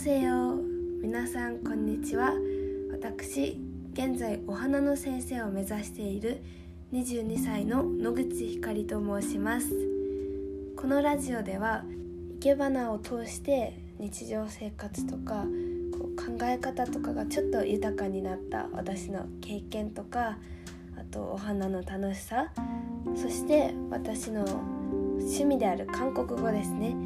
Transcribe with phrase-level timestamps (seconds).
[0.00, 0.56] せよ。
[1.02, 2.32] 皆さんこんにちは。
[2.90, 3.60] 私
[3.92, 6.40] 現在お花の先生を目指している
[6.90, 9.68] 22歳の野口ひかりと申します。
[10.74, 11.84] このラジオでは
[12.40, 15.44] 生け花を通して日常生活とか
[15.92, 20.38] こう考え方とかがちょっと豊かになった私の経験とか
[20.96, 22.50] あとお花の楽しさ
[23.14, 24.46] そして私の
[25.18, 26.96] 趣味である韓国語ですね。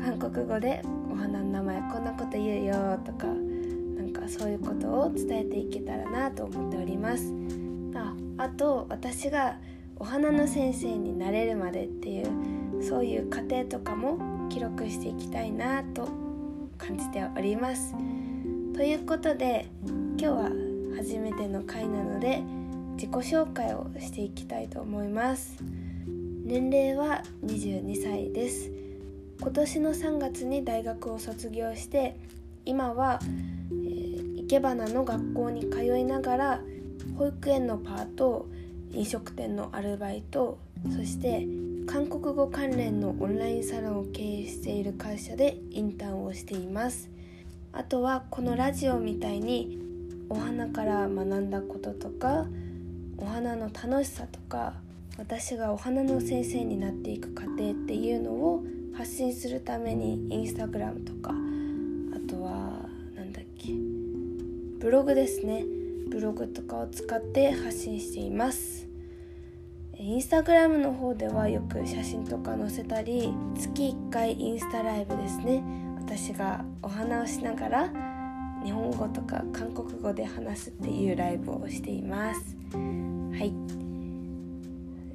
[0.00, 0.82] 韓国語で
[1.14, 7.32] お花の名前こんなこと言うよとかなんかそういうことを伝えていけたらなと思っております。
[7.94, 9.58] ああと私が
[9.96, 16.08] お花の先生になれるまでっていうそういう過程とかも記録していきたいなと
[16.76, 17.94] 感じております。
[18.74, 20.50] ということで今日は
[20.96, 22.42] 初めての回なので
[22.96, 25.56] 自己紹介をしていきたいと思います。
[26.44, 28.83] 年齢は22歳です。
[29.44, 32.16] 今年の3月に大学を卒業して
[32.64, 36.60] 今は、えー、生け花の学校に通いながら
[37.18, 38.48] 保育園のパート
[38.92, 40.58] 飲食店のアルバイト
[40.96, 41.46] そして
[41.86, 47.10] 韓国語関連のオンラインサロンを経営している会社でインターンをしています。
[47.74, 49.78] あとはこのラジオみたいに
[50.30, 52.46] お花から学んだこととか
[53.18, 54.72] お花の楽しさとか
[55.18, 58.64] 私がお花の先生になっていく過程っていうのを
[58.96, 61.32] 発信するためにインスタグラムとか
[62.14, 63.72] あとはなんだっけ
[64.78, 65.64] ブログですね。
[66.10, 68.86] ブログとかを使って発信しています。
[69.98, 75.62] インスタグラムの方ではよく写真とか載せたり月1回インスタライブですね。
[75.96, 77.92] 私がお花をしながら
[78.62, 82.56] 日本語とか韓国語で話すっていうライブをしています。
[82.72, 82.78] は
[83.42, 83.52] い。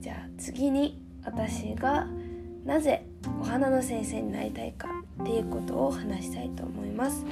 [0.00, 2.06] じゃあ次に私が
[2.64, 3.06] なぜ
[3.40, 4.88] お花の先生になりたいか
[5.22, 7.24] っていうことを話したいと思います。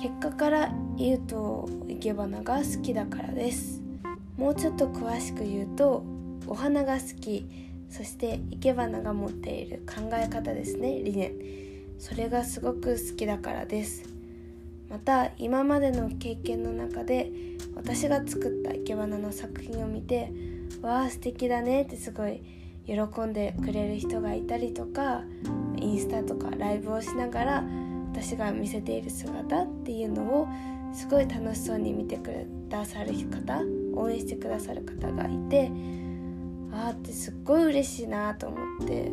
[0.00, 3.82] 結果から言うと生け花が好きだからです。
[4.36, 6.04] もうちょっと詳しく言うと
[6.46, 7.46] お花が好き
[7.90, 11.32] そして生け花が持っている考え方ですね理念。
[11.98, 14.04] それがすごく好きだからです。
[14.88, 17.30] また今までの経験の中で
[17.74, 20.32] 私が作った生け花の作品を見て
[20.80, 22.42] わあ素敵だねってすごい
[22.88, 25.22] 喜んでくれる人がいたりとか
[25.76, 27.64] インスタとかライブをしながら
[28.12, 30.48] 私が見せている姿っていうのを
[30.94, 33.60] すごい楽しそうに見てくださる方
[33.94, 35.70] 応援してくださる方がいて
[36.72, 39.12] ああってすっごい嬉しいなと思って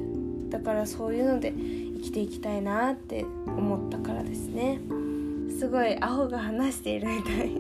[0.50, 4.80] だからそういうので生きていきたいなって思ったからですね。
[5.58, 7.52] すごいアホが話しているみたい。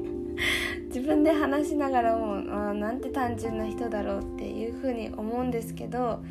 [0.96, 6.24] 自分で話しながらもあなんて単純な人だろうっていうふうに思うんですけど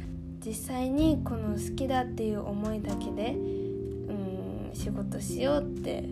[0.42, 6.04] 実際にこの好きだっていう思いだけでうん仕事しようって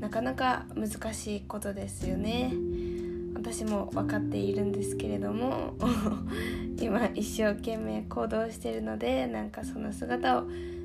[0.00, 2.52] なかなか難しいことですよね。
[3.34, 5.72] 私も分かっているんですけれども
[6.80, 10.44] 今一生懸命行動してるのでなんかその姿を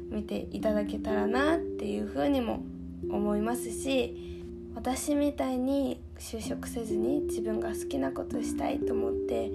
[0.09, 2.63] 見ていただけたらなっていうふうにも
[3.09, 4.38] 思いますし
[4.75, 9.52] 私みたいに就職せずに自分が好きなことしたいと思って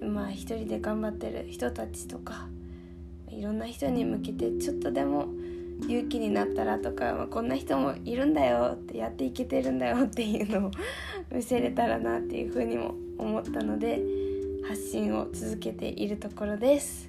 [0.00, 2.48] 今一人で頑張ってる人たちとか
[3.28, 5.26] いろんな人に向けてちょっとでも
[5.88, 10.70] 勇気になったらとか、まあ、こんな人もいるんだよってやっていけてるんだよっていうのを
[11.32, 14.02] 見せれたらなっていうふうにも思ったので
[14.68, 17.08] 発信を続けているところです。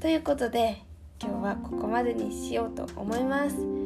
[0.00, 0.82] ということで
[1.22, 3.85] 今日はここまでにしようと思います。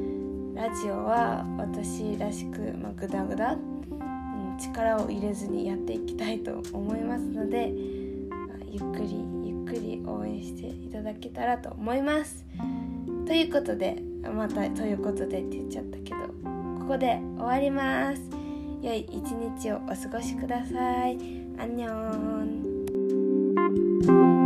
[0.61, 7.73] ラジオは私らしく、まあ、グダグダ、うん、力を入れずにやっていきたいと思いますので、
[8.31, 12.45] あ、ゆっくりゆっくり応援していただけたらと思います。
[13.27, 16.17] ということでまた「ということで」って言っちゃったけど
[16.81, 18.21] ここで終わります。
[18.83, 21.17] 良い一日をお過ごしください。
[21.59, 22.45] アンニョ
[24.37, 24.40] ン